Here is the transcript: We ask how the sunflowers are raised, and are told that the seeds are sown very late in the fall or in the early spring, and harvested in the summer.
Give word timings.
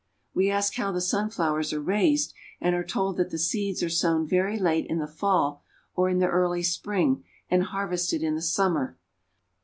We 0.33 0.49
ask 0.49 0.73
how 0.73 0.91
the 0.91 0.99
sunflowers 0.99 1.71
are 1.73 1.79
raised, 1.79 2.33
and 2.59 2.73
are 2.73 2.83
told 2.83 3.17
that 3.17 3.29
the 3.29 3.37
seeds 3.37 3.83
are 3.83 3.89
sown 3.89 4.25
very 4.25 4.57
late 4.57 4.87
in 4.87 4.97
the 4.97 5.05
fall 5.05 5.63
or 5.93 6.09
in 6.09 6.17
the 6.17 6.25
early 6.25 6.63
spring, 6.63 7.23
and 7.51 7.61
harvested 7.65 8.23
in 8.23 8.33
the 8.33 8.41
summer. 8.41 8.97